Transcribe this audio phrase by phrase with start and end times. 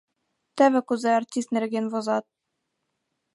[0.55, 2.25] Теве кузе артист нерген возат.